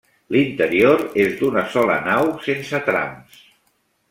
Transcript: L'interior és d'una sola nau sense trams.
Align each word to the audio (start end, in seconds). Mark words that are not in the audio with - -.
L'interior 0.35 1.03
és 1.25 1.37
d'una 1.41 1.65
sola 1.75 1.99
nau 2.09 2.33
sense 2.47 2.81
trams. 2.89 3.45